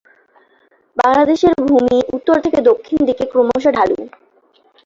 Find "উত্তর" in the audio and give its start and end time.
2.15-2.35